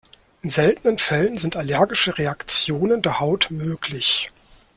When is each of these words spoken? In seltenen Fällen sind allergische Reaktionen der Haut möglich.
In 0.41 0.49
seltenen 0.49 0.97
Fällen 0.97 1.37
sind 1.37 1.55
allergische 1.55 2.17
Reaktionen 2.17 3.03
der 3.03 3.19
Haut 3.19 3.51
möglich. 3.51 4.29